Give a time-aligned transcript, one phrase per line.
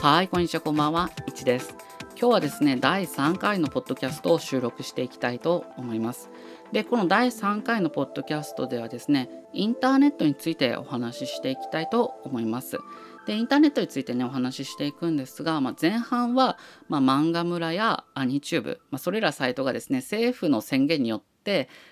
[0.00, 1.10] はいこんにちはこんばんは。
[1.26, 1.74] いちです。
[2.18, 6.30] 今日はですね第3回のポッドキャストを収録していきたいと思います。
[6.72, 12.78] でこの第3回のポッドキャストではですねインターネットについてお話ししていきたいと思います。
[13.26, 16.56] でインターネットについてねお話ししていくんですが、まあ、前半は、
[16.88, 21.27] まあ、漫画村やアニチューブ、まあ、それらサイトがですね政府の宣言によって、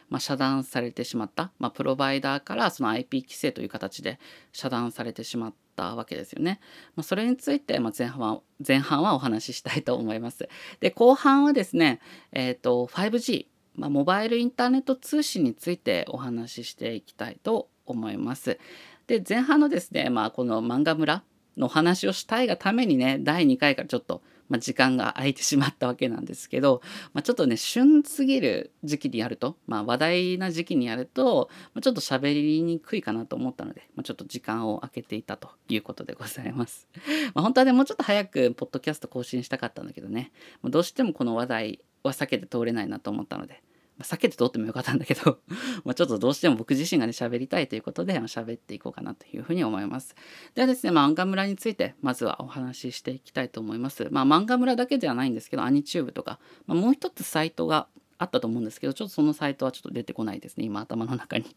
[0.08, 4.18] まあ、遮断されてしまった、まあ、プロバイダーからその IP 規制という形で
[4.52, 6.60] 遮断されてしまったわけですよね。
[6.94, 10.48] まあ、それについて、ま、前半は前半はお話ししたいと思います。
[10.80, 12.00] で後半はですね、
[12.32, 18.58] えーと、5G、ま、モバイルインターネット通信についてお話ししていきたいと思います。
[19.06, 21.22] で前半のですね、まあ、この漫画村
[21.56, 26.80] のお話をしたいがためにね第2回からちょっと、まあ、時間が空いてしまったわけなんですけど、
[27.12, 36.88] まあ、ちょっとね旬すぎる時期にやると、まあ、話題な時期にやると、まあ、ちょっと喋りにくいかなと思ったので、まあ、ちょっと時間を空けていたということでございます。
[37.34, 40.32] まあ、本当はねもうちょっと早くポッドキャスト更新したかったんだけどね
[40.64, 43.62] どうしてもこの話題は避けて通れないなと思ったので、
[44.00, 45.38] 避けて通ってもよかったんだけど
[45.84, 50.14] まちょっとどうしても僕自身がね喋りたいということで喋っていこうかなというふうに思います。
[50.54, 54.08] ではですね、ま漫画村についてまずはお話ししていきたいと思います。
[54.10, 61.56] まあ漫画村だけではないんですけどアニチューブとか、まあ、もう一つサイトがあったと思うんですけどちょっとそのサイトはちょっと出てこないですね今頭の中に。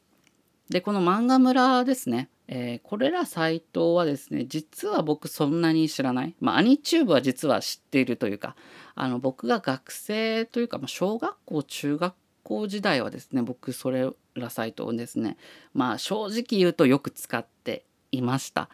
[0.69, 8.55] でこの漫画村ですね、えー、これらサイトはですね実は僕そんなに知らない、まあ、アニチューブは実は知っているというか
[8.93, 12.13] あの僕が学生というか、まあ、小学校中学
[12.49, 15.37] 校時代はですね僕それらサイトをですね
[15.73, 18.69] まあ正直言うとよく使っていました。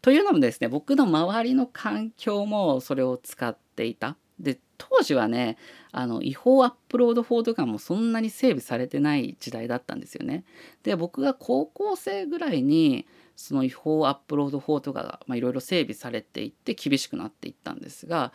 [0.00, 4.16] というのもですね僕の周りの環境もそれを使っていた。
[4.40, 5.58] で当時はね
[5.90, 10.44] あの違法アップロード法とかもそんなに整備されてない時代だったんですよね。
[10.84, 13.06] で僕が高校生ぐらいに
[13.36, 18.32] その違法アップロード法とかがいろいろ整備されていって厳しくなっていったんですが、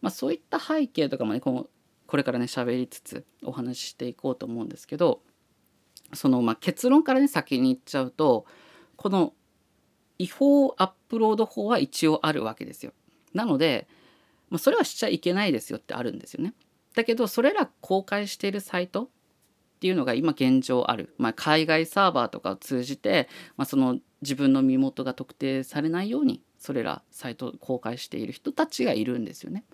[0.00, 1.66] まあ、そういった背景とかもねこの
[2.14, 5.22] これからね喋りつつお話ししていこうと思うんですけど
[6.12, 8.46] そのまあ結論からね先に言っちゃうと
[8.94, 9.32] この
[10.18, 12.92] 違法アップロード法は一応あるわけですよ。
[13.32, 13.88] なので、
[14.48, 16.54] まあ、それはしちゃいけないですよってあるんですよね。
[16.94, 19.08] だけどそれら公開しているサイトっ
[19.80, 29.64] ていうのが今現状ある、まあ、海外サーバーとかを通じて、まあ、その自分の身元が特定されないようにそれらサイトを公開している人たちがいるんですよね。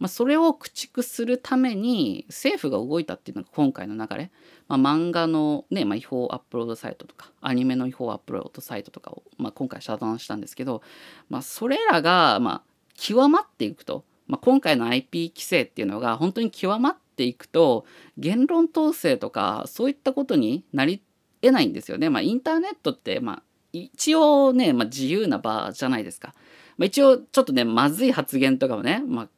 [0.00, 4.30] まあ、それを駆逐するために政府が動いたっていうのが今回の流れ、
[4.66, 10.82] まあ、漫画の、ねまあ、違法アップロードサイトとかアニメの違法アップロードサイトとかを、まあ、今回遮断したんですけど、
[11.28, 12.62] まあ、それらが、まあ、
[12.94, 17.84] 極まっていくと、まあ、今回の IP 規制っていうのが本当に極まっていくと
[18.16, 21.02] 言論統制とかそういったことになり
[21.42, 22.08] 得ないんですよね。
[22.08, 26.34] まあ、インターネットって、まあ、一応ね、まあ、自由な場じゃないですか。
[26.78, 29.28] まあ、一応ちょっとねまずい発言とかもね、まあ、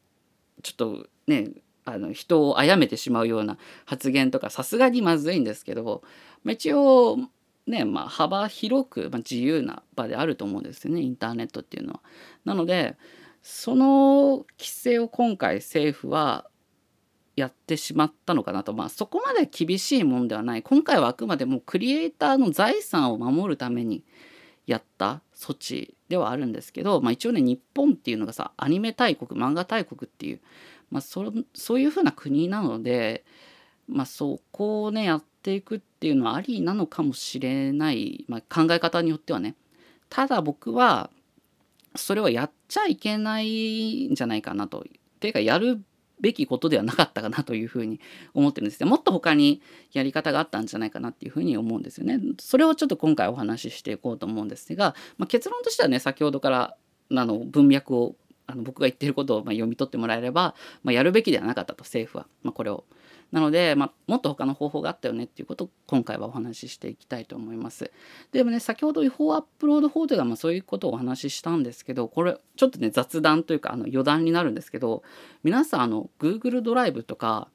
[0.62, 1.50] ちょっとね
[1.84, 6.02] あの人を殺めてしまうような発言とかさすがにまずいんですけど、
[6.44, 7.18] まあ、一応
[7.66, 12.00] ね、まあ、幅広く、まあ、自由な場であると思うんですよねインターネットっていうのは。
[12.44, 12.96] なので
[13.42, 16.46] その規制を今回政府は
[17.34, 24.04] やってしまったのかなとまあそこまで厳しいもんではない今回はあくまでもクリエイターの財産を守るために
[24.66, 30.40] やった措置ではあるんですけど、まあ、一応ね日本っていうのがさアニメ大国漫画大国っていう、
[30.90, 33.24] まあ、そそういうふうな国なので、
[33.88, 39.54] まあ、そこをねやっていくっていうのはありなのかもしれない、まあ、考え方によってはね
[40.10, 41.08] ただ僕は
[41.96, 44.84] それはやっちゃいけないんじゃないかなと。
[45.18, 45.82] ていうかやる
[46.22, 48.00] べきことではなかったかなというふうに
[48.32, 48.88] 思ってるんですね。
[48.88, 49.60] もっと他に
[49.92, 52.18] やり方があったんじゃないかなっていうふうに思うんですよね。
[52.40, 56.76] それをちょっと今回お話ししていこうと思うんですが、まあ、結論としてはね先ほどから
[57.10, 58.14] あの文脈を
[58.46, 62.84] あの僕が言ってることをま読み取ってもらえれば、まあ、やるべきではなかったと政府は、まあ、これを
[63.32, 67.90] なので、まあ、もっと他の方法があったよねっていうことを今回はお話ししていきたいと思います。
[68.30, 75.02] でもね先ほど違法アップロード法というか、まあ、そういうことをお話ししたんですけどこれちょっとね雑談というかあの余談になるんですけど
[75.42, 77.48] 皆さんあの Google ドライブとか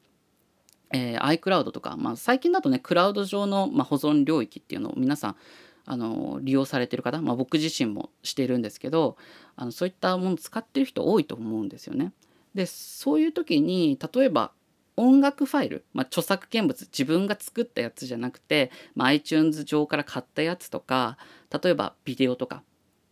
[0.94, 5.36] えー、iCloud とか、まあ、最近だとねクラウド上の、まあ、保存領域っていうのを皆さん
[5.86, 9.18] あの利用されてる方、まあ、僕自身もしているんですけど
[9.56, 12.14] あのそういったもの使ってる人多いと思うんですよね。
[12.54, 14.52] でそういう時に例えば
[14.98, 21.18] 音楽ファイル、まあ、著作権物自分が作ったやつじゃなくて、まあ、iTunes 上から買ったやつとか
[21.64, 22.64] 例えばビデオとか、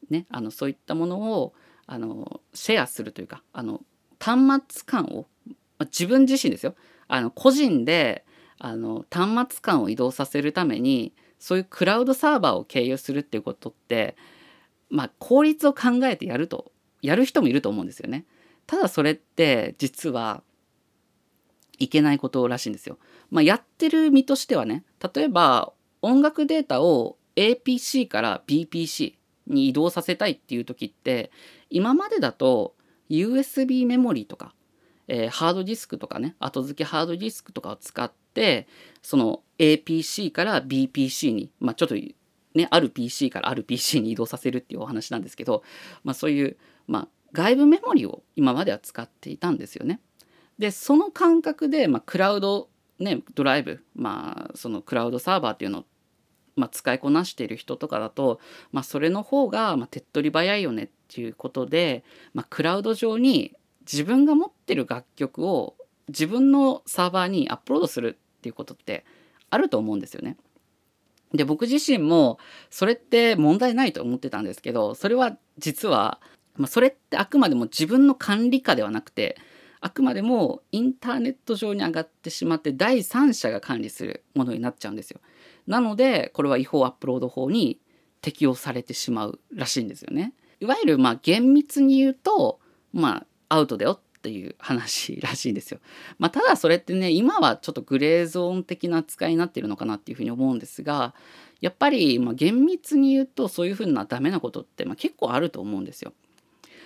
[0.10, 1.54] ね、あのそういったものを
[1.86, 3.82] あのシェアするというかあの
[4.20, 6.76] 端末間を、まあ、自分自身ですよ
[7.08, 8.26] あの個人で
[8.58, 14.16] あの端末間を移動させるためにそういうクラウドサーバーを経由するっていうことって
[14.90, 16.72] まあ効率を考えてやると
[17.02, 18.26] やる人もいると思うんですよね。
[18.66, 20.42] ただそれって実は
[21.80, 22.98] いけないことらしいんですよ。
[23.32, 24.84] まあ、やってる身としてはね
[25.14, 29.16] 例えば音楽データを APC から BPC
[29.48, 31.32] に移動させたいっていう時って
[31.70, 32.76] 今までだと
[33.10, 34.54] USB メモリーとか、
[35.08, 38.68] えー、ハードディスクとかね後付けハードディスクとかを使って
[39.02, 45.64] その APC から BPC に、まあ、ちょっとねある PC からある PC に移動させるっていうお話なんですけど、
[46.04, 46.58] まあ、そういう、
[46.88, 50.00] まあ、外部メモリを今までは使っていたんですよね。
[50.60, 52.70] でその感覚で、まあ、クラウド、
[53.00, 55.84] ね、ドライブ、まあ、そのクラウドサーバーっていうのを、
[56.56, 58.40] まあ、使いこなしている人とかだと、
[58.72, 62.04] まあ、それの方が、まあ、手っ取り早いよねっていうことで、
[62.34, 63.54] まあ、クラウド上に
[63.92, 65.76] 自分が持ってる楽曲を
[66.08, 69.06] 自分のサーバーにアップロードするっていうことって
[69.50, 70.38] あると思うんですよね。
[71.34, 76.20] で僕自身もそれって問題ないと思ってたんですけどそれは実は、
[76.56, 79.38] まあ、それってあくまでも自分の管理下ではなくて
[79.86, 85.20] あくまでもインターネット上に上がってしまって第三者が管理するものになっちゃうんですよ。
[85.68, 87.80] なのでこれは違法アップロード法に
[88.20, 90.34] 適用されてしまうらしいんですよね。
[90.60, 92.60] いわゆるまあ厳密に言うと
[92.94, 95.80] まあアウトだよっていう話らしいんですよ。
[96.18, 101.14] まあ、ただそれってね今はちょっとグレーゾーン的な扱いになっているのかなっていうふうに思うんですが
[101.62, 106.12] やっぱりま厳密に言うとそういうふうなダメなことってま結構あると思うんですよ。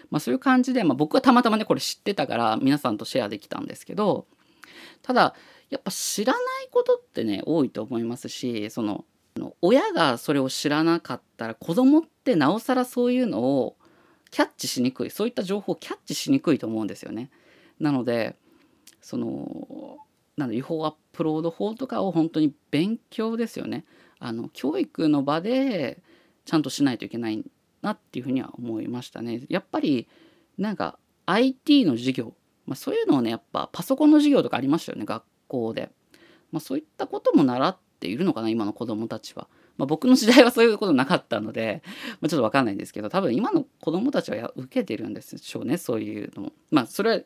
[0.10, 4.28] まあ、そういう感じで、まあ、僕はたまたまねこれ知ってたから皆さんとシェアできたんですけど
[5.02, 5.36] ただ
[5.70, 9.06] やっぱ知らないことってね多いと思いますしその
[9.62, 13.78] 親がそれを知らなかったら子供ってなおさらそういうのを
[14.32, 17.30] キャッチしにくいそういった情報をキャッチしにくいと思うんですよね。
[17.80, 18.36] なので
[19.02, 19.98] その
[20.38, 23.86] なん違法アップロード法とかを本当に勉強ですよね。
[24.20, 26.02] あの教育の場で
[26.46, 27.44] ちゃんとしないといけない
[27.82, 29.42] なっていうふうには思いましたね。
[29.50, 30.08] やっぱり
[30.58, 32.34] なんか IT の授業、
[32.66, 35.92] まあ、そういうのをねやっぱパソコンの授業とかありましたよね学校で。
[36.52, 39.48] まあ、そういったことも習っているのかな今の子どもたちは。
[39.78, 41.82] まあ、僕の時代はそういうことなかったので、
[42.20, 46.52] まあ、ちょっと分かんないんですけど多分今の子どもたちは受けてるんでしょうねそういうのも。
[46.70, 47.22] まあそれは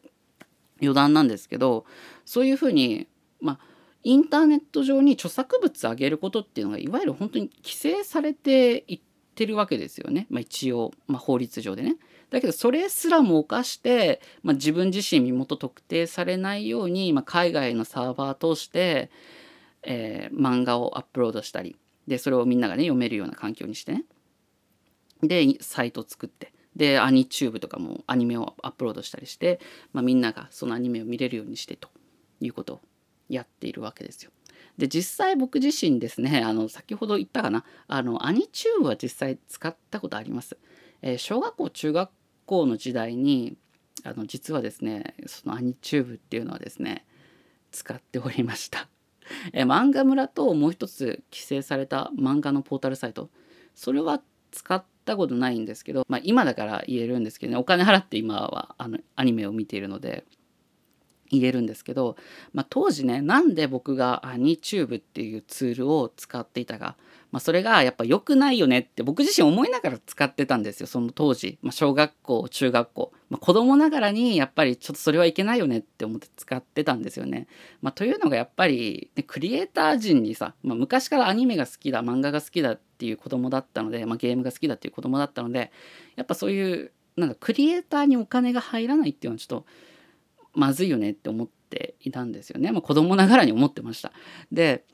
[0.82, 1.86] 余談なんですけど
[2.26, 3.08] そういうふうに
[3.42, 3.60] まあ
[4.04, 9.00] インターネット上に著作物上げることっていうのがいわゆる本当に規制されてい
[9.34, 11.98] ってるわけですよね、まあ、一応、まあ、法律上でね。
[12.30, 19.12] だけどそれすらも犯して、まあ、自分自身身元特定されないように、まあ、海外のサーバー通して、
[19.84, 21.76] えー、漫画をアップロードしたり
[22.08, 24.06] でそれをみんながね読めるような環境にしてね
[25.22, 29.60] でサイト作ってでアニチューブとかもアニメをアップロードしたりして、
[29.94, 31.90] まあ、みんながそのアニメを見れるようにしてと
[32.42, 32.82] いうことを
[33.30, 34.32] やっているわけですよ。
[34.78, 40.58] で実際僕自身ですねあの先ほど言ったかなあのアニチューブは実際使ったことあります。
[41.02, 42.10] えー、小学校中学
[42.46, 43.58] 校の時代に
[44.04, 47.06] あの実はですねそのアニチューブっていうのはですね
[47.72, 48.88] 使っておりました。
[49.54, 53.30] え、漫画村ともう一つ規制された漫画のポータルサイト
[53.74, 54.22] それは
[54.52, 60.26] 使ったことないんですけど、まあ、今だから言えるんですけどねお金払って今はあのアニメを見ているので
[61.40, 62.16] 言えるんですけど、
[62.54, 66.96] まあ、当時ねなんで僕がアニチューブっていうツールを使っていたか、
[67.32, 77.48] まあ、それがやっぱ良くないよねって僕自身思いながら使ってたんですよその当時、まあ、小学校中学校、まあ、子供ながらにやっぱりちょっとそれはいけないよねって思って使ってたんですよね。
[77.82, 85.72] ま、というのがやっぱり、ね、クリエイター陣にさ、ま、昔からアニメが好きだ漫画が好きだっていう子供だったので、ま、ゲームが好きだっていう子供だったので
[86.16, 89.66] やっぱそういうなんかクリエイターにお金が入らないっていうのはちょっと
[90.54, 94.12] まずいよねって思っていたんですよね、まあ、子供ながらに思ってました。
[94.52, 94.86] で、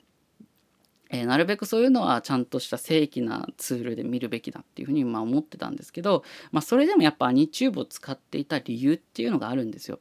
[1.10, 10.00] えー、なるべくそういうのはちゃんとした正規なツールで見るべきだっていうふうにまあ思ってたんですけど、まあ、それでもやっぱアニチューブを使っていた理由っていうのがあるんですよ。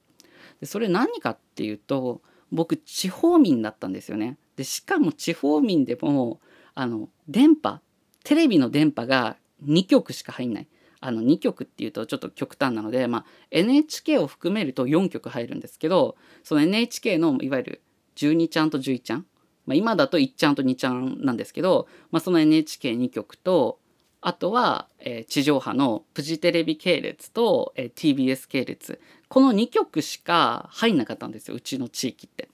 [0.61, 2.23] でそれ何かっていうと
[2.53, 4.38] 僕地方民だったんですよね。
[4.57, 6.41] でしかも地方民でも
[6.75, 7.81] あの電波
[8.25, 10.69] テレビの電波が2局しか入んない。
[11.00, 17.83] あの2曲っていうとちょっと極端なので、まあ、NHK を含めると4曲入るんですけどその NHK のいわゆる
[18.17, 19.26] 12ちゃんと11ちゃん、
[19.67, 23.78] まあ、今だと1ちゃんと2ちゃんなんですけど、まあ、その NHK2 曲と
[24.21, 32.49] あとは、えー、地上波のフジテレビ系列と、えー、TBS 系列この2曲しか入んなかったんですようちの地域って。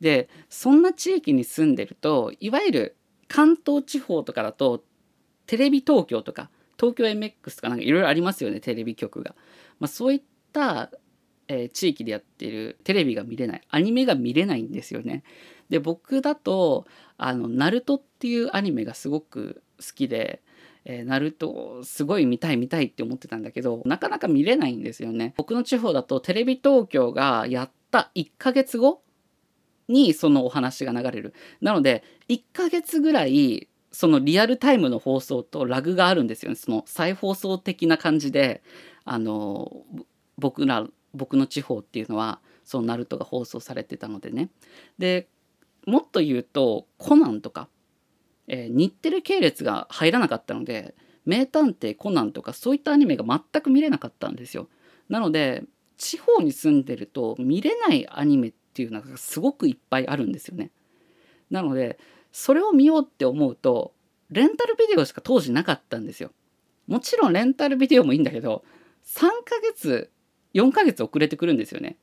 [0.00, 2.96] でそんな地域に住んでるといわゆる
[3.28, 4.82] 関東地方とかだと
[5.46, 9.34] テレビ東京とか東京 MX とかなんかいろいろありますよねテレビ局が。
[9.80, 10.90] まあ、そういった
[11.48, 15.22] えー、地域でやってるテレビが見れないアニメが見れないんですよね。
[15.68, 20.42] で僕だとあのナルトっていうアニメがすごく好きで、
[20.84, 25.34] えー、ナルトすごい見たい見たいって思ってたんだけどなかなか見れないんですよね。
[25.36, 29.02] 僕の地方だとテレビ東京がやった1ヶ月後
[29.88, 31.34] にそのお話が流れる。
[31.60, 36.56] なので1ヶ月ぐらいそのリアルタイムの放送とラグがあるんですよね。
[36.56, 38.60] その再放送的な感じで
[39.04, 39.84] あの
[40.36, 40.84] 僕ら
[41.14, 44.50] 僕の地方っていうのはそのナルトが放送されてたのでね。
[44.98, 45.28] で
[45.86, 47.68] もっと言うとコナンとか、
[48.48, 54.68] えー、日テレ系列が入らなかったので名探偵コナンとかそういったアニメが全く見れなかったんですよ。
[55.08, 55.62] なので
[55.98, 60.72] 地方に住んでると見れないアニメっていうのがすごくいっぱいあるんですよね。
[61.48, 61.98] なので
[62.36, 63.94] それを見ようって思うと
[64.28, 66.32] レンタルビデオしか当時なかったんですよ。
[66.88, 68.64] もちろんレンタルビデオもいいんだけど
[69.04, 70.10] 3ヶ月
[70.52, 71.96] 4ヶ月遅れてくるんですよね。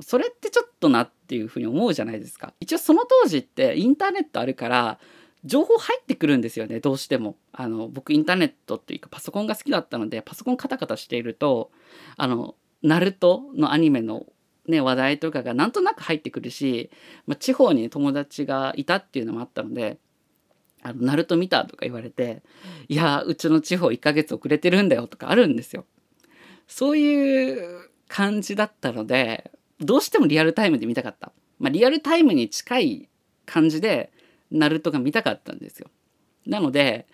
[0.00, 2.54] それってちょっとなっていうふうに思うじゃないですか。
[2.60, 5.00] 一応その当時ってインターネットあるから
[5.44, 11.70] 情報入ってくるんですよねどうしてもあの僕インターネットっていうかパソコンが好きだったのでパソコンカタカタしていると
[12.16, 14.24] あのナルトのアニメの、
[14.70, 16.90] ね、話題とかがなんとなく入ってくるし、
[17.26, 19.98] まあ、地方に友達がいたっていうのもあったので
[20.82, 22.42] 「あのナルト見た?」とか言われて
[22.88, 25.84] 「いやうちの地方1ヶ月遅れてるんだよ」とかあるんですよ。
[26.66, 29.50] そういう感じだったので
[29.80, 31.32] どうしてもリアルタイムで見たかった。
[31.58, 33.08] まあ、リアルタイムに近い
[33.44, 34.12] 感じで
[34.50, 35.90] ナルトが見たかったんですよ。
[36.46, 37.06] なので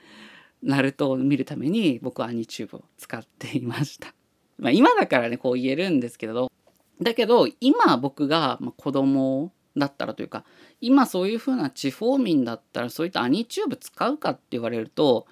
[0.63, 4.15] ナルトを見るために僕はアニチューブを使っていました。
[4.59, 6.51] まあ、今だからねこう言えるんですけど
[7.01, 10.45] だけど今僕が子供だったらというか
[10.81, 15.27] 今そういう風な地方民だったらそういったアニチューブ使うかって言われると、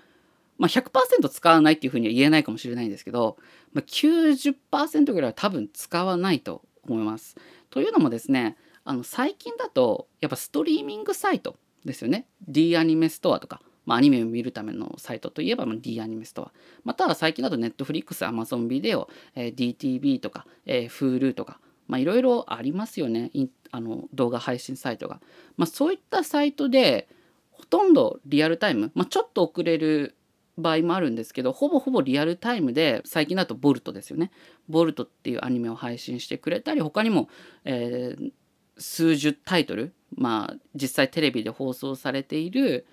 [0.59, 3.37] まあ、100%使わないっていう風には言えないかもしれないんですけど、
[3.73, 7.37] まあ、90%ぐらいは多分使わないと思います。
[7.71, 16.53] というのもですねあの最近だとやっぱストリーミングサイトですよね D アニメストアとか、まあ、アニメを見るためのサイトといえば、まあ、D アニメストア。
[16.85, 21.59] または最近だと Netflix、Amazon ビデオ、えー、DTV とか、えー、Hulu とか
[21.91, 23.31] いろいろありますよね。
[23.71, 25.21] あの動画配信サイトが、
[25.57, 27.09] まあ、そういったサイトで
[27.51, 30.15] ほとんどリアルタイム、まあ、ちょっと遅れる
[30.57, 34.31] 場合もあるんですけどほぼほぼリアルタイムで最近だとボルトですよね。
[34.69, 37.29] ボルトっていうアニメを配信してくれたり他にも、
[37.65, 38.31] えー、
[38.79, 42.87] 数十タイトルまあ実際テレビで放送されている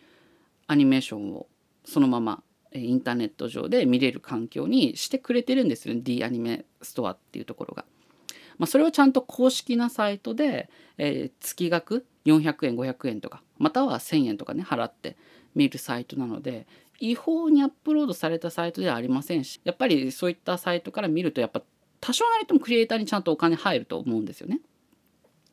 [0.72, 1.48] アニメーションを
[1.84, 2.42] そのまま
[2.74, 7.84] インターネット上で見れる環境にしてくれてるんですよね D アニメストアっていうところが。
[8.58, 15.18] まあ、それをちゃんと公式なサイトで、えー、月額400円500円とかまたは1,000円とかね払って
[15.56, 16.68] 見るサイトなので
[17.00, 21.64] 違法にアップロードされたサイトではありませんしやっぱりそういったサイトから見るとやっぱ
[22.00, 24.62] 多少なりともクリエイターにちゃんとお金入ると思うんですよね。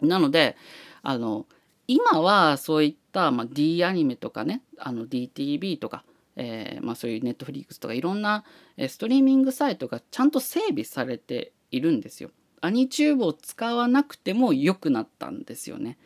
[0.00, 0.56] なので
[1.02, 1.46] あの
[1.88, 6.04] 今はそういった、まあ、D アニメとかねあの DTV とか、
[6.36, 8.44] えー、まあ、そういうネットフリックスとかいろんな
[8.88, 12.30] ストリーミングサイトがちゃんと整備されているんですよ。
[12.60, 15.96] アニチューブを使わなくても良くなったんですよね。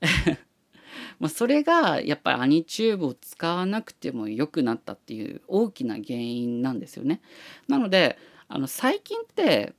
[1.18, 7.20] まあそれがやっぱりアニチューブを使わなくても良くなったっていう大きな原因なんですよね。
[7.68, 9.74] なのであの最近って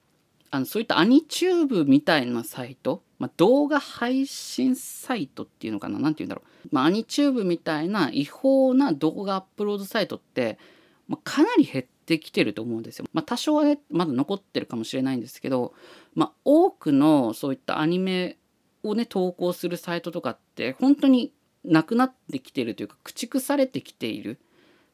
[0.52, 5.98] あのそういったアニチューブみたいなサイト、まあ、動画配信サイトっていうのかな？
[5.98, 10.60] 何て言うんだろう、まあ、アニチューブみたいな違法な動画アップロードサイトって、
[11.08, 13.06] まあ、かなり減ってきてると思うんですよ。
[13.14, 15.74] まあ、多少はねまだ残ってるかもしれないんですけど、
[16.14, 18.38] まあ、多くのそういったアニメ
[18.84, 21.34] をね投稿するサイトとかって本当に
[21.64, 24.40] なくなってきてるというか駆逐されてきている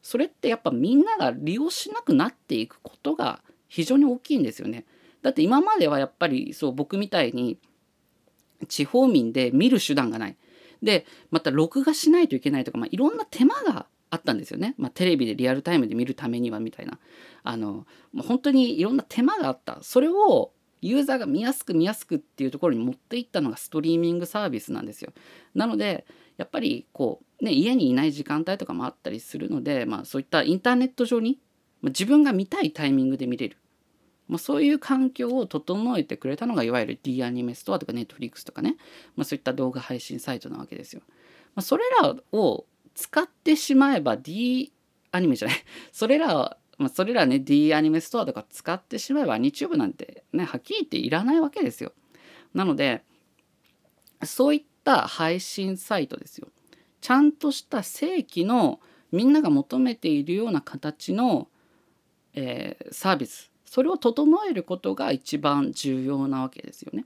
[0.01, 4.85] それってやっぱみんなが利用しなくなっていくことが非常に大きいんですよね。
[5.21, 7.57] だって今まではやっぱりそう僕みたいに
[8.65, 10.37] 地方民で見る手段がない。
[10.81, 16.99] でまた録画しないといけないとか、まあ、いろんな手間があったんですよね、まあ、テレビでリアルタイムで見るためにはみたいな
[17.43, 20.51] あの、まあ、本当にいろんな手間があったそれを
[20.81, 25.13] ユーザーが見やすく見やすくっていうところに持っていったのがストリーミングサービスなんですよ。
[25.55, 26.05] なので
[26.37, 31.39] やっぱりこう、ね、家にいない時間帯とかもあったりするので、まあ、そういったインターネット上に、
[31.81, 33.57] まあ、自分が見たいタイミングで見れる、
[34.27, 38.77] まあ、そういう環境を整えてくれたのがいわゆる D アニメストアとか Netflix とかね、
[39.15, 41.01] まあ、そういった動画配信サイトなわけですよ。
[41.55, 42.65] まあ、それらを
[42.95, 44.71] 使ってしまえば D
[45.11, 45.57] アニメじゃない
[45.91, 51.93] それらまあ、それらね D アニメストアとか使ってしまえば YouTube なんてねはっきり言っていらないわけですよ。
[52.53, 53.03] なので
[54.23, 56.47] そういった配信サイトですよ。
[56.99, 58.79] ちゃんとした正規の
[59.11, 61.47] みんなが求めているような形の、
[62.33, 67.05] えー、サービスそれを整えることが一番重要なわけですよね。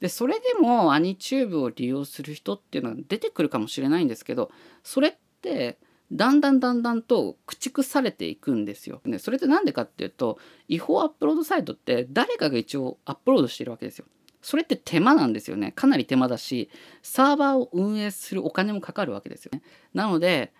[0.00, 4.52] でそれでもアニチューブを利用する人っていうのは出てくるかもしれないんですけど
[4.84, 5.78] それって
[6.12, 9.00] だんだんだんだんと駆逐されていくんですよ。
[9.04, 14.04] でそれって何でかっていうと違法アップロードサイトって誰かが一応アップロードしてるわけですよ。
[14.42, 15.72] それって手間なんですよね。
[15.72, 16.70] かなり手間だし
[17.02, 19.62] サーバーを運営するお金もかかるわけですよね。
[19.92, 20.52] なので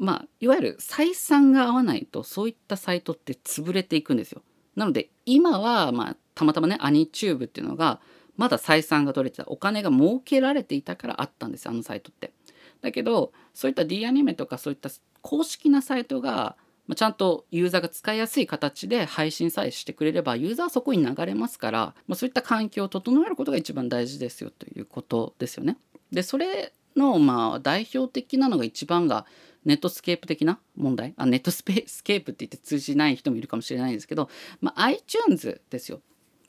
[0.00, 4.42] まあいわゆる採算が合わないとそういったサイトって潰れていくんですよ。
[4.74, 8.00] なので今はまあたまたまねアニチューブっていうのが
[8.38, 12.32] まだ採算が取れてたお金が儲けられていたからあったんですあのサイトって。
[12.80, 14.88] だけどそういった D アニメとかそういった
[15.20, 25.76] 公式なサイトがまちゃんとユーザーが使いやすい形で配信さえしてくれればユーザーはそこに流れますから、まあ、そういった環境を整えることが一番大事ですよということですよね。
[26.10, 29.26] でそれのまあ代表的なのが一番が
[29.64, 31.14] ネットスケープ的な問題？
[31.16, 34.28] あネットスペスケープって言って通じない人もいるかもしれないんですけど、
[34.60, 36.00] まあ、iTunes ですよ。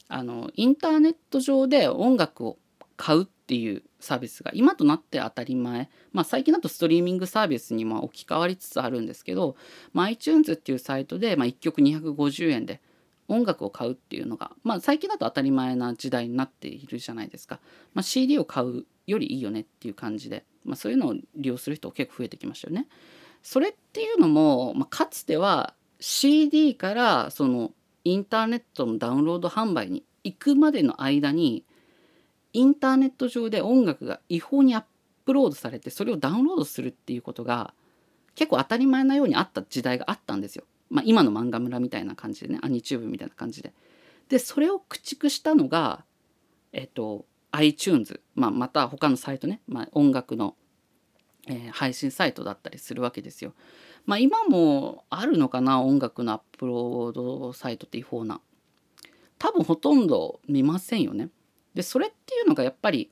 [0.07, 2.57] あのインターネット上で音楽を
[2.97, 9.55] 買うっていうサービスが今となって当たり前、まあ、最近だとストリーミングサービスにま置き換わりつつあるんですけど、
[9.93, 12.81] まあ、iTunes っていうサイトでま1曲250円で
[13.31, 17.59] 音楽を買うっていうのが、まあ、最近だと当たり前な時代になっているじゃないですか、
[17.93, 22.87] まあ、CD を買うよりいいよねっていう感じで、まあ、そういうのを利用する人結構増えてきましたよね。
[23.41, 27.71] それっていうのも、まあ、かつては CD からその
[28.03, 31.65] インターネットのダウンロード販売に行くまでの間に
[32.53, 34.83] インターネット上で音楽が違法にアッ
[35.25, 37.73] プロードされてそれをダウンロードするっていうことが
[38.35, 40.63] 結構当たり前なようにあった時代があったんですよ。
[40.91, 43.73] まあ、今の漫画村みたいな感じでねアニチューブみたいな感じで。
[44.29, 46.05] でそれを駆逐したのが
[46.73, 50.55] えっと iTunes、まあ、また他のサイトね、まあ、音楽の、
[51.47, 53.53] えー、配信サイトだったりするわけですよ。
[54.05, 58.39] まあ、今もあるのかな音楽のアップロードサイトって違法な。
[59.37, 61.29] 多分ほとんど見ませんよね。
[61.73, 63.11] でそれっていうのがやっぱり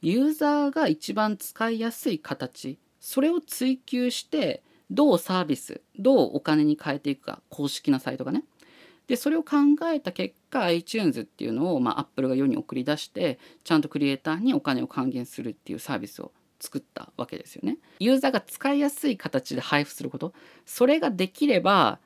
[0.00, 4.62] ユーザーが一番使いやすい形それを追求して
[4.92, 8.44] どうサービスどうお金に変えていくか公式なサイトがね
[9.08, 9.56] でそれを考
[9.92, 17.78] えた結果 iTunes っていうのを、まあ、Apple が世に送り出してちゃんとクリエイターにお金を還元するっていうサービスを作ったわけですよね。
[17.98, 20.32] ユーザーが使いやすい形で配布すること
[20.64, 21.98] それができれば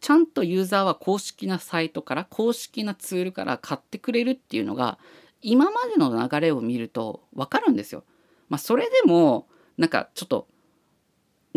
[0.00, 4.98] ちゃんとユーザーは公式なサイトから公式なツールから買ってくれるっていうのが
[5.42, 8.04] 今までの流れを見ると分かるんですよ。
[8.48, 10.46] まあ、それでもなんかちょっと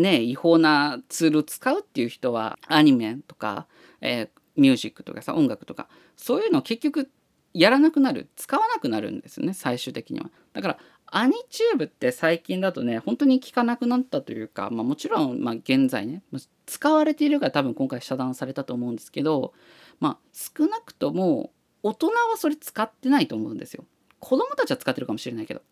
[0.00, 3.66] ね違法なツールを使うっていう人はアニメとか、
[4.00, 7.10] えー、ミュージックとかさ音楽とかそういうの結局
[7.52, 10.30] やらなくなる使わなくなるんですよね最終的には。
[10.52, 10.78] だから
[11.12, 16.22] アニチューブって最近だとね本当に効かなくなったというか、まあ、もちろん、まあ、現在ね
[16.66, 19.52] 使われているから多分今回遮断されたと思うんですけど、
[19.98, 21.50] まあ、少なくとも
[21.82, 23.84] 大人はそれ使ってないと思うんですよ。
[24.20, 25.62] 子供たちは使ってるかもしれないけど。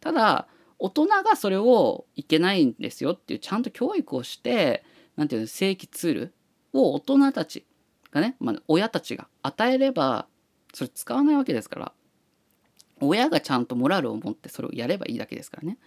[0.00, 0.46] ただ
[0.78, 4.84] 大人がそれをいけないんですよっていうちゃんと教育をして
[5.16, 6.34] 何て言うの正規ツール
[6.72, 7.66] を大人たち
[8.12, 10.26] がね、まあ、親たちが与えれば
[10.72, 11.92] それ使わないわけですから
[13.00, 15.78] 親がちゃんとモラルを持ってそれをやればいいだけですからね。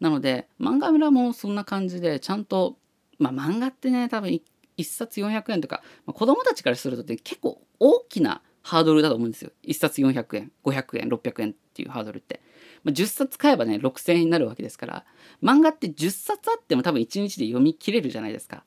[0.00, 2.78] なので漫画村もそんな感じでちゃんと
[3.18, 9.50] まあ漫画ってね多分1冊400円とか、まあ、子供たちからすると、ね、結構大きなハードルだと思うんですよ。
[9.64, 12.40] 1冊400円500円600円っていうハードルって。
[12.84, 15.04] まあ、10冊買えばね6000円になるわけですから
[15.42, 18.64] 漫画って10冊あっても多分1日で読み切れるじゃないですか。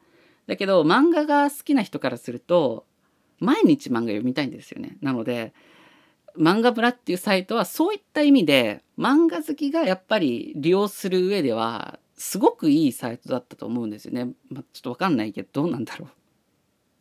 [0.47, 2.85] だけど漫画が好きな人からすると
[3.39, 4.97] 毎日漫画読みたいんですよね。
[5.01, 5.53] なので
[6.37, 14.25] 漫画ブラっていうサイトはそういった意味で漫画好きがやっぱり利用する上ではすごくいいサイトだったと思うんですよね。
[14.49, 16.09] まあ、ちょっとわかんないけどどうなんだろう。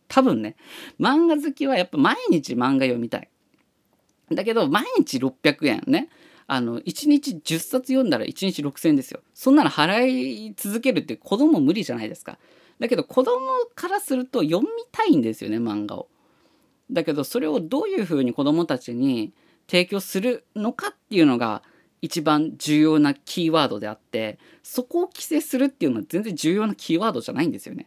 [0.08, 0.56] 多分ね
[0.98, 3.28] 漫画好きはやっぱ毎日漫画読みたい。
[4.32, 6.08] だけど毎日600円ね
[6.52, 9.20] あの1日10冊読んだら1日6000円ですよ。
[9.34, 12.40] そんなの払い続けるって子供無理じゃないですか。
[12.80, 13.38] だけど子供
[13.76, 16.08] からすると読みたいんですよね漫画を。
[16.90, 19.32] だけどそれをどういうふうに子どもたちに
[19.68, 21.62] 提供するのかっていうのが
[22.02, 27.86] 一番重要なキーワードであってそこを規制するっていうのは全然重要なキーワードじゃないんですよね。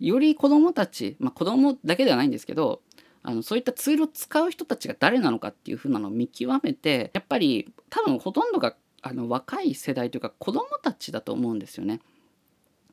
[0.00, 2.80] より子どもたち、まあ、子どもだけではないんですけど
[3.28, 12.00] あのそういったツールを使う人たちが誰なのかっていうふうなのを見極めてやっぱり多分ほとんどがあの若い世代というか子どもたちだと思うんですよね。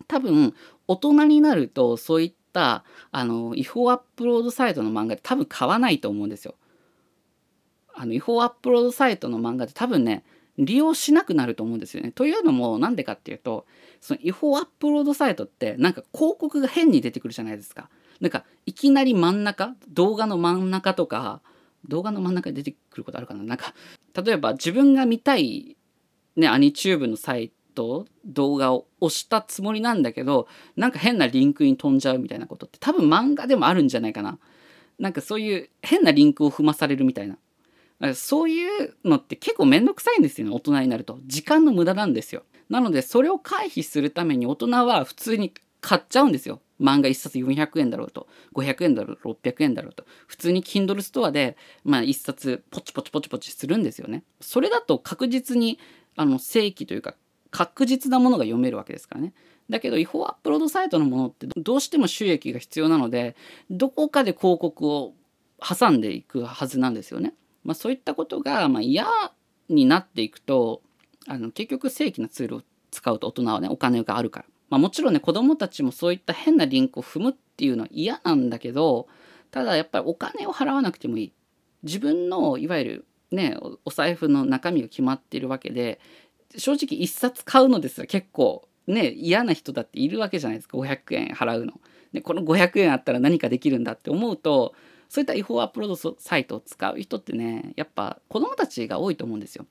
[0.10, 0.54] 多分
[0.90, 6.56] 大人になるとそういったあの違法アップロードサイトの漫画って多分買わないと思うんですよ。
[7.94, 10.26] あの違法アップロードサイトの漫画って多分ね
[10.58, 12.12] 利用しなくなると思うんですよね。
[12.12, 13.66] というのもなんでかっていうと
[14.02, 17.90] その違法アップロードサイトってなんか広告が変に出てくるじゃないですか。
[18.22, 21.42] なんかいきなり真ん中動画の真ん中とか
[21.88, 23.44] 動画の真ん中に出てくることあるかな？
[23.44, 23.74] なんか
[24.24, 25.78] 例えば自分が見たい
[26.36, 30.48] ねアニチューブのサイト動画を押したつもりなんだけど
[30.78, 34.40] なんか変なリンクに飛んじゃうみたいなことって多分漫画でもあるんじゃないかな？
[34.98, 37.38] なんかそういう変なリンクを踏まされるみたいな。
[38.14, 41.20] そういうのって結構めんどくさいんですよね大人になると。
[41.26, 42.44] 時間の無駄なんですよ。
[42.70, 46.62] なのでそれを回避するために大人は普通に買っちゃうんですよ。
[46.82, 55.80] 漫画1冊400円だろうと500円だろう600円だろうと普通に Kindle ストアで、まあ、1冊ポチポチポチポチするんですよねそれだと確実に
[56.16, 57.16] あの正規というか
[57.52, 59.34] 確実なものが読めるわけですからね
[59.70, 63.36] だけど違法アップロードサイトのものってどうしても収益が必要なので
[63.70, 65.14] どこかで広告を
[65.58, 67.34] 挟んでいくはずなんですよね。
[67.64, 69.08] まあ、そういったことがまあ嫌
[69.70, 70.82] になっていくと
[71.28, 72.62] あの結局正規なツールを
[72.92, 74.46] 使うと大人はねお金があるから。
[74.70, 79.08] まあ、もちろんね子供たちもそういった変なリンクを踏むっていうのは嫌なんだけど
[79.52, 81.34] ただやっぱりお金を払わなくてもいい。
[81.84, 86.00] 自分のいわゆるねお財布の中身が決まっているわけで
[86.58, 91.80] 正直1冊買うのですら結構ね嫌な人だっているわけじゃないですか500円払うの。
[92.12, 94.74] でこの500円あったら何かできるんだって思うと
[95.10, 99.66] そういった違法アップロードサイトを使う人ってねやっぱ子供たちが多いと思うんですよ。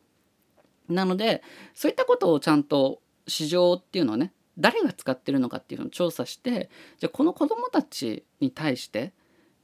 [0.88, 1.42] なので
[1.74, 9.12] そういったことをちゃんと市場っていうのをね誰が使ってるのかっていうのを調査してじゃあこの子どもたちに対して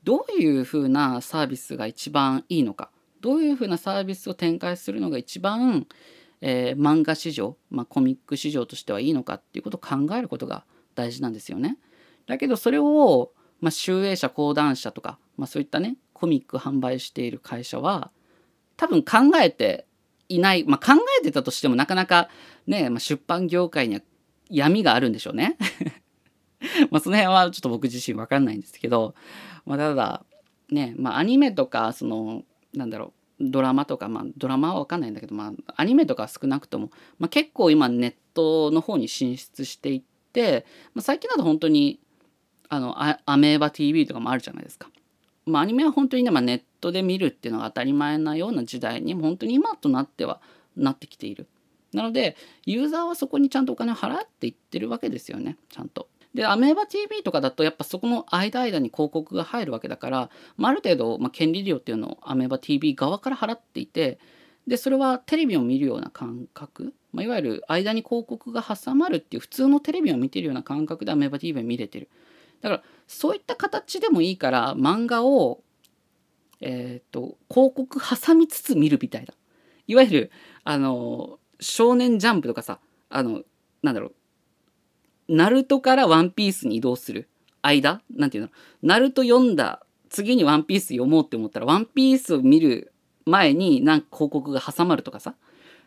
[0.03, 5.87] どういうふうなサービスが一番いいのかどういうふうなサービスを展開するのが一番、
[6.41, 11.77] えー、漫画市場、まあ、コミック市場としてはいいのかっていうことを考えることが大事なんですよね。
[12.27, 18.11] だけどそれを、まあ、集英社講談社とか、まあ、そういったねコミック販売している会社は
[18.77, 19.87] 多分考えて
[20.29, 22.29] いない、まあ、考えてたとしてもなかなか
[22.67, 24.01] ね、まあ、出版業界には
[24.51, 25.57] 闇があるんでしょうね。
[26.91, 29.15] まあその辺はちょっと僕自身分かんないんですけど、
[29.65, 30.25] まあ、ただ
[30.71, 41.99] ね、まあ、アニメとかそのなんだろうドラマとか、まあ、ドラマは分かんないんだけど、まあ、アニメとか少なくとも、まあ、結構今ネットの方に進出していって、まあ、最近だと本当に
[42.69, 44.91] あのアメーバ TV とかもあるじゃないですか。
[45.47, 50.41] まあ、アニメは本当にね、まあ、ネットで見るっていうのが当たり前なような時代に本当に今となっては
[50.77, 51.49] なってきている。
[51.93, 56.09] なのでユーザーはそこにちゃんとお金を払っていってるわけですよねちゃんと。
[56.35, 64.21] でアメーバ TV とかだとやっぱそこの間間に広告が入るわけだから、まあ、ある程度、まあ、権利料っていうのをアメーバ TV 側から払っていて
[64.67, 72.09] でそれはテレビを見るような感覚、まあ、いわゆる間に広告が挟まるっていう普通のテレビを見てるような感覚でアメーバ TV を見れてる
[72.61, 75.63] だからそういった形でもいいから漫画を
[76.61, 79.33] えっ、と広告挟みつつ見るみたいな
[79.89, 80.31] いわゆる
[80.63, 83.43] あの少年ジャンプとかさ、あの、
[83.83, 84.15] なんだろう、
[85.29, 87.29] ナルトからワンピースに移動する。
[87.63, 88.01] 間？
[88.15, 88.51] なんていうの？
[88.83, 92.93] ナルト読んだ次にワンピース読もうって思ったらワンピースを見る
[93.27, 95.35] 前になんか広告が挟まるとかさ。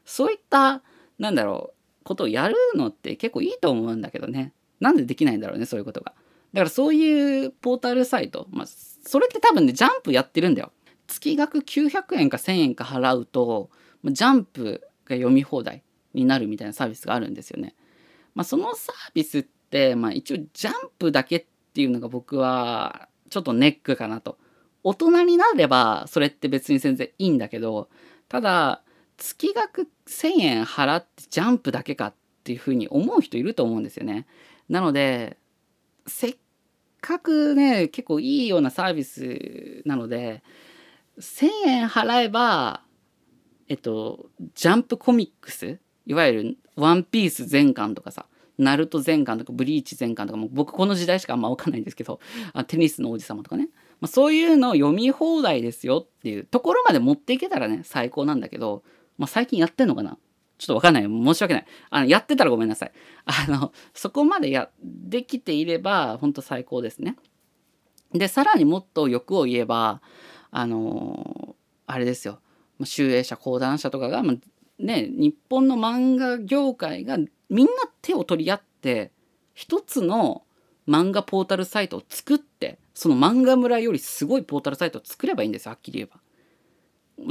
[0.05, 0.81] そういった
[1.17, 4.53] なんだろうことをやるのって結構いいと思うんだけどね。
[4.79, 6.13] なんでできないんだろうねそういうことが。
[6.53, 8.47] だからそういうポータルサイト。
[8.51, 10.71] まあそれって多分ねジャンプやってるんだよ。
[11.07, 13.69] 月額900円か1000円か払うと
[14.05, 17.75] ジャンプが読み放題になるみたいなサービスがあるんですよね。
[18.35, 24.37] まあ、そのサービスって、まあ、一応ジャンプだけっていうのが僕はちょっとネックかなと。
[24.83, 27.89] 大人になればそれって別に全然いいんだけど
[28.27, 28.81] ただ
[29.17, 32.13] 月額1,000円払ってジャンプだけかっ
[32.43, 34.27] ていうふうに思う人いると思うんですよね。
[34.69, 35.37] なので
[36.05, 36.35] せっ
[36.99, 40.43] かくね結構いいようなサービスなので
[41.19, 42.82] 1,000円払えば
[43.73, 48.27] えっと、ジャンプコミックスいわゆるワンピース全巻とかさ、
[48.59, 52.19] ナルト全巻とかブリーチ全巻とかも僕この時代しかあんま分かんないんですけど、
[52.53, 53.69] あテニスの王子様とかね。
[53.99, 58.83] まあ、そういうのを読み放題ですよっていうところまで持っていけたらね、最高なんだけど、
[59.17, 60.19] まあ、最近やってんのかな？
[60.59, 61.03] ちょっとわかんない。
[61.05, 61.65] 申し訳ない。
[61.89, 62.91] あの、やってたらごめんなさい。
[63.25, 67.15] あの、そこまでや、できていれば、ほんと最高ですね。
[68.13, 70.03] で、さらにもっと欲を言えば、
[70.51, 71.55] あの
[71.87, 72.39] あれですよ。
[72.79, 74.35] まあ集英社講談社とかが、まあ、
[74.79, 77.17] ね、日本の漫画業界が
[77.49, 79.11] みんな手を取り合って
[79.53, 80.43] 一つの
[80.87, 86.21] 漫画ポータルサイトを作ってその漫画村よりすごいポータルサイトを作ればいいんですよはっきり言えば。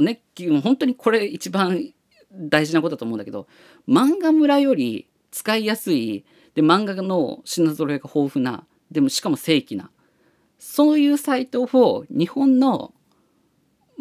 [0.03, 0.21] ね
[0.61, 1.93] 本当にこれ一番
[2.31, 3.47] 大事なことだと思うんだけど
[3.87, 6.25] 漫画村より使いやすい
[6.55, 9.91] で漫画の品揃えが豊富なでもしかも正規な
[10.57, 12.93] そういうサイトを日本の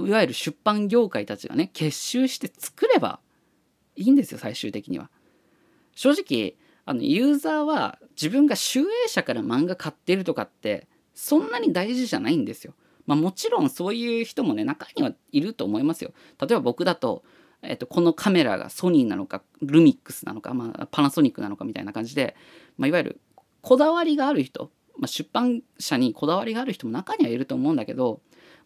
[0.06, 3.20] いわゆる出版業界たちがね結集して作れば
[3.96, 5.10] いいんですよ最終的には。
[5.94, 12.74] 正直あのユーザーは自分が集英社から漫画買ってるとかってそんなに大事じゃないんですよ。
[13.06, 16.12] まあ、もちろんそういう人もね中にはいると思いますよ。
[16.40, 17.24] 例えば僕だと,、
[17.62, 22.36] えー、とこのカメラがソニーなのかルミックスなのか、まあ、パナソニックなのかみたいな感じで、
[22.78, 23.20] まあ、いわゆる
[23.60, 28.20] こだわりがある人、まあ、出版社にこだわりがある人も中にはいると思うんだけど、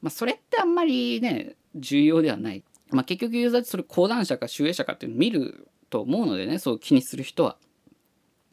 [0.07, 2.63] まあ、それってあんまりね重要ではない。
[2.93, 7.57] まあ、結局ユーザーってそれ講談社か集英社かっていうのを見ると思うのでねそう気にする人は。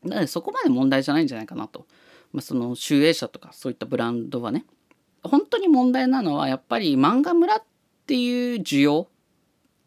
[0.03, 1.85] なのでそこまで問題じゃないんじゃないかなと。
[2.31, 4.65] まあ、その集英社とかそういったブランドはね。
[5.21, 7.63] 本当に問題なのはやっぱり漫画村っ
[8.07, 9.07] ていう需要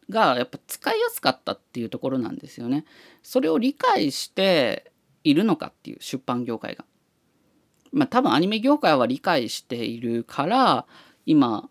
[0.08, 2.84] がやっぱ使いやすかったっていうところなんですよね。
[3.24, 4.92] それを理解して
[5.24, 6.84] いるのかっていう出版業界が。
[7.90, 10.86] まあ多分アニメ業界は理解しているから
[11.26, 11.68] 今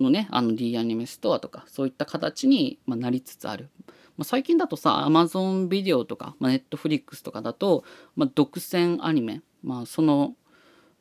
[0.00, 3.68] のねあの D アニメストアとかそういった形にまなりつつある。
[4.16, 7.82] まあ、最近だとさ Amazon ビデオとか、まあ、Netflix とかだと、
[8.14, 10.34] まあ、独占アニメ、まあ、その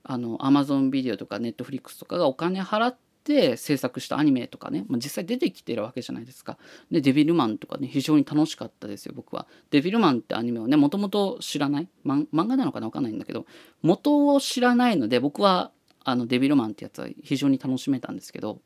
[0.04, 6.58] あの Amazon ビデオとか Netflix とかがお金払って制作したアニメとかね、まあ、実際出てきてるわけじゃないですか。
[6.92, 9.48] でデビルマンとかね非常に楽しかったですよ僕は。
[9.70, 12.88] デビルマンってアニメをねもともと知らない、漫画なのかな？
[12.88, 13.46] わかんないんだけど
[13.84, 15.72] 元を知らないので僕は
[16.04, 18.62] あのデビルマンってやつは非常に楽しめたんですけど、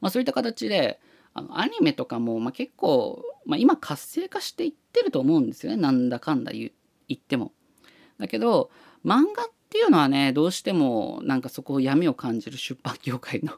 [0.00, 1.00] まあ、そういった形で
[1.34, 6.70] あのアニメとかも、まあ、結構、まあ、今活性化していってると思うんですよねなんだかんだ言
[7.12, 7.52] っても。
[8.18, 8.70] だけど
[9.04, 13.54] 漫画っていうのはねどうしてもなんかそこを闇を感じる出版業界の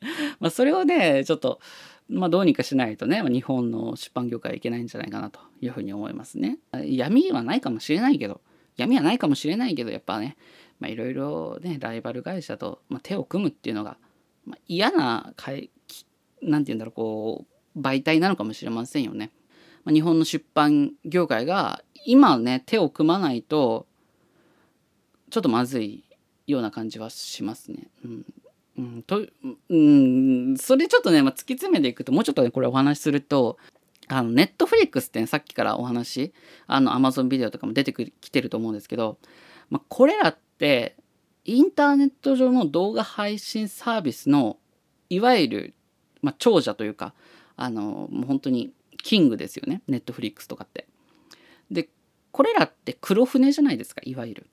[0.40, 1.60] まそれをねちょっと、
[2.08, 6.58] まあ、どうにかしないとね日本の出版業界はいけないんじゃないかなというふうに思いますね。
[6.72, 8.40] 闇はないかもしれないけど
[8.76, 10.36] 闇はないかもしれないけどやっぱね
[10.88, 13.96] いろいろねライバル会社と、まあ、手を組むっていうのが、
[14.46, 15.34] まあ、嫌な
[16.42, 19.30] 何て言うんだろうこう媒体なのかもしれませんよね。
[19.84, 23.86] まあ、日本の出版業界が今ね手を組まないと
[25.30, 26.04] ちょっとまずい
[26.46, 27.88] ような感じはしますね。
[28.04, 28.26] うん
[28.78, 29.26] うん、と
[29.68, 33.58] うんそれちょっとね、まあ、突き詰めていくともうちょっとねこれお話しすると
[34.08, 36.32] あのネットフリックスって、ね、さっきからお話
[36.66, 39.18] あのアマゾンビデオとかも出てきてると思うんですけど、
[39.70, 40.96] まあ、これらって
[41.44, 44.58] インターネット上の動画配信サービスの
[45.08, 45.74] いわゆる
[46.22, 47.14] まあ、長者というか
[47.56, 48.72] あのもう本当に
[49.02, 50.86] キングですよねネットフリックスとかって。
[51.70, 51.88] で
[52.30, 54.46] これらって黒船じゃないですかいわゆる。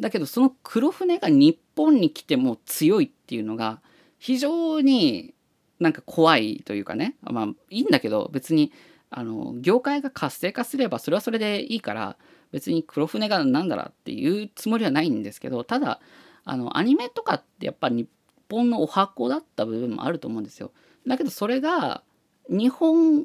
[0.00, 3.82] だけどその黒船が日本に来ても強いっていうのが
[4.18, 5.34] 非常に
[5.78, 8.72] なんか怖いというかねまあいいんだけど別に
[9.10, 12.16] あの業界が活性化すればそれはそれでいいから
[12.52, 16.00] 別に黒船が何だらっていうつもりはないんですけどただ
[16.44, 18.08] あのアニメとかってやっぱ日
[18.48, 20.72] 本のお箱だった部分もあると思うんですよ。
[21.06, 22.02] だけどそれが
[22.48, 23.24] 日本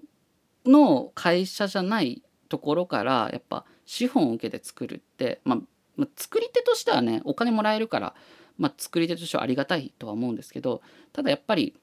[0.66, 5.60] の会社じゃないところからやっぱ資本を受けて作るって、まあ、
[5.96, 8.16] まあ、作り手としてはねお金もらえるから、
[8.58, 10.82] まあ、作り手としてはありがたいとは思うんですけど
[11.14, 11.76] ただやっぱり、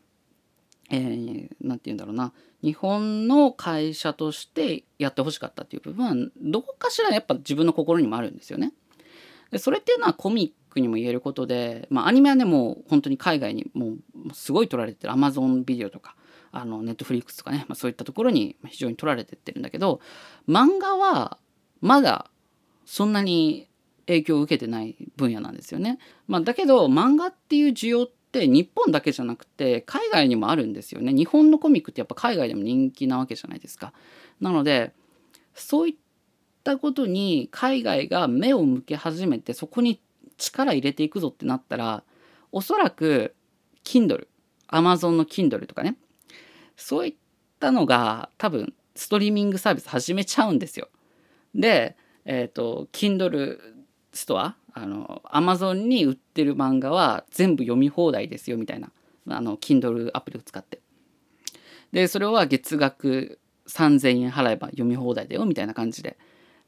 [0.95, 8.75] えー、て言うんだろうな日本の会社としてやってほしかったっていう部分はどこかしらやっぱ自分の心にもあるんですよね。
[9.51, 16.15] でそれっていうのはコミックにも言えることで、まあ、アニメはねもう本当に海外にもうすごい撮られてる Amazon ビデオとか
[16.53, 20.01] あの Netflix とかね、まあ、そういったところに非常に撮られてってるんだけど
[20.47, 21.39] 漫画は
[21.81, 22.31] まだ
[22.85, 23.69] そんなに
[24.07, 25.99] 影響を受けてない分野なんですよね。
[26.27, 31.13] まあ、だけど漫画っていう需要って日本だけじゃなくて海外にもあるんですよね。
[31.13, 33.93] 日本のコミックってやっぱ海外でも人気なわけじゃないですか。
[34.41, 34.93] なので
[35.55, 35.95] そういっ
[36.65, 40.01] たことに海外が目を向け始めてそこに
[40.39, 42.03] 力入れていくぞってなったら
[42.51, 43.35] おそらく
[43.85, 44.27] Kindle
[44.69, 45.97] Amazon の Kindle とかね
[46.77, 47.15] そういっ
[47.61, 50.89] たのが多分ストリーミングサービス始めちゃうんですよ。
[51.55, 53.59] で、えっ、ー、と Kindle
[54.13, 58.91] ストアあの Amazon に売ってる漫画は全部読み放題ですよみたいな
[59.29, 60.81] あの Kindle アプリを使って。
[61.93, 66.17] でそれは月額3,000円払えば読み放題だよみたいな感じで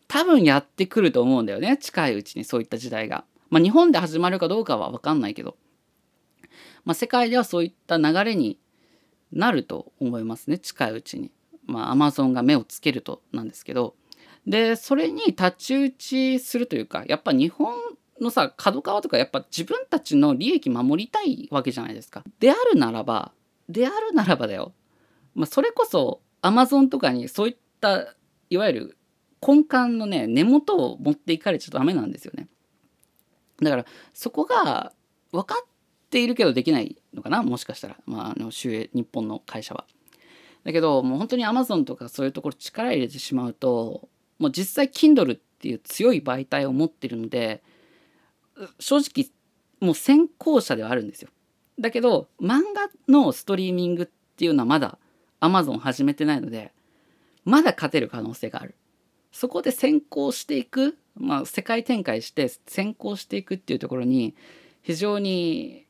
[0.06, 3.24] 多分やってくると思うんだよね近いうちにそういった時代が。
[3.50, 5.56] まあ、日本で始まるかどうかは分かんないけど、
[6.84, 8.58] まあ、世界ではそういった流れに
[9.32, 11.30] なると思いますね近いうちに。
[11.66, 13.94] まあ、アマゾンが目をつけるとなんですけど
[14.46, 17.74] でそれに太刀打ちするというかやっぱ日本
[18.20, 22.22] のさ角川とかやっぱ自分たちの利益守りたいわけじゃないですか。
[22.38, 23.32] であるならば
[23.68, 24.72] であるならばだよ、
[25.34, 28.14] まあ、それこそアマゾンとかにそういった
[28.50, 28.98] いわゆる
[29.46, 32.48] 根幹のね根元を持っていかれちゃダメなんですよね。
[33.62, 34.92] だからそこが
[35.32, 35.66] 分かっ
[36.10, 39.86] ているけどできないのかなもしかしたら、まあ、あの日本の会社は。
[40.64, 47.62] だけどもう本当に Amazon とかそういうところ力入れてしまうともう実際 Kindle っていう強い媒体を持ってるので
[48.78, 49.30] 正直
[49.80, 51.30] もう先行者ではあるんですよ。
[51.78, 54.98] だけど漫画のストリーミングっていうのはまだ
[55.40, 56.72] Amazon 始めてないので
[57.44, 58.74] まだ勝てる可能性がある。
[59.32, 64.36] そこで先行していく、まあ、世界展開して先行していくっていうところに
[64.82, 65.86] 非常に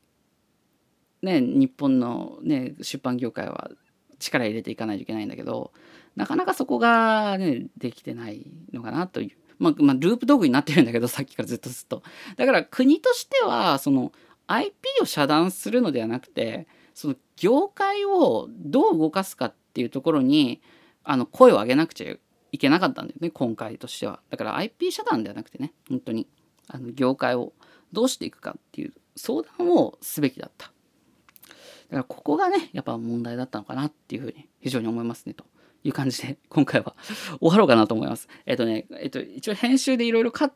[1.21, 3.69] ね日本の、ね、出版業界は
[4.17, 5.71] 力入れていかないといけないんだけど
[6.15, 9.31] なかなかそこがねできてないのかなという。
[9.57, 12.03] まあ、まあ、ループ道具になってるんだけどさっきからずっとずっと。
[12.35, 14.11] だから国としてはその
[14.47, 20.61] IP を遮断するのではなくてその業界をどう動かすかっていうところに
[21.03, 22.15] あの声を上げなくちゃ
[22.51, 24.19] いけなかったんだよね今回としては。
[24.29, 26.27] だから IP 遮断ではなくてね本当に
[26.67, 27.53] あの業界を
[27.91, 30.67] どうしていくかっていう相談をすべきだった。
[30.67, 35.45] だからここがねやっぱ問題だったのかなっていうふうに非常に思いますねと
[35.85, 36.95] いう感じで今回は
[37.39, 38.27] 終わろうかなと思います。
[38.45, 40.51] えっとね、えっと一応編集でいろいろカッ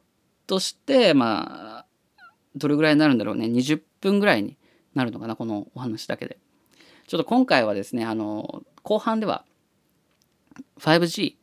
[0.47, 1.85] トしてまあ
[2.55, 4.57] どれぐらいになるんだろうね20分ぐらいに
[4.95, 6.39] なるのかなこのお話だけで。
[7.07, 9.43] ちょっと今回はですねあの後半では
[10.79, 11.35] 5G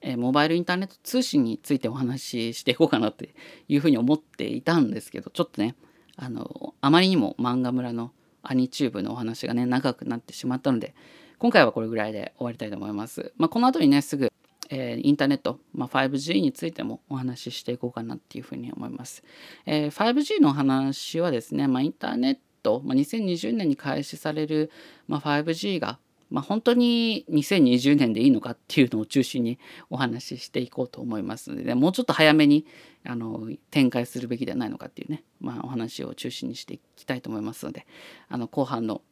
[0.00, 3.34] えモバイルインターネット通信についてお話ししていこうかなって
[3.68, 5.76] いうふうに思っていたんですけどちょっとね
[6.16, 8.10] あのあまりにも漫画村の
[8.42, 10.94] アニチューブのお話がね長くなってしまったので
[11.42, 13.32] 今回はこれぐらいで終わりたいと思います。
[13.36, 14.32] まあ、この後にねすぐ、
[14.70, 19.24] えー、インターネット、まあ、5G についてもお話ししていこうかなっていうふうに思います。
[19.66, 24.70] えー、5G の話はですね、まあ、インターネット、まあ、2020年に開始される、
[25.08, 25.98] まあ、5G が
[26.30, 29.58] まあ、本当に2020年でいいのかっていうのを中心に
[29.90, 32.64] お話ししていこうと思いますので、ね、もうちょっと早めに
[33.04, 37.86] あの展開するべきではないのかっていうね、まあ、お話を中心にしていきたいと思いますので
[38.30, 39.02] あの後半の、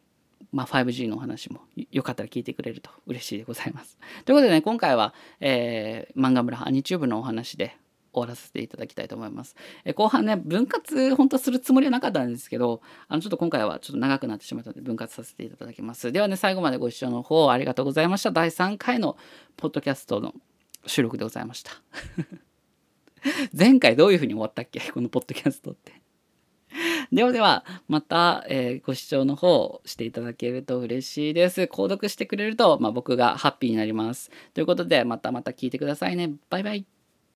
[0.53, 3.99] まあ、5G のお話もよかったら聞いてくれると嬉しいでございます。
[4.25, 7.77] ということでね今回は、えー、漫画村アニチューブのお話で
[8.13, 9.55] 終わらせていただきたいと思います。
[9.85, 16.11] え後半ね分割本当するつもりはなかったんですけどあのちょっと今回はちょっと長くなってしまったので分割させていただきます。
[16.11, 18.33] ではね最後までご視聴の方ありがとうございました。
[18.33, 19.17] 第3回の
[19.57, 20.35] ポッドキャストの
[20.87, 21.71] 収録でございました。
[23.57, 24.81] 前回どういうふうに終わったっけ？
[24.91, 26.00] このポッドキャストって。
[27.13, 31.63] ではでは、また、えー、ご視聴の方していただけると嬉しいです。
[31.63, 34.31] 購読してくれると、まあ、僕がハッピーになります。
[34.55, 36.33] ということで、またまた聞いてくださいね。
[36.51, 37.00] バイバイ。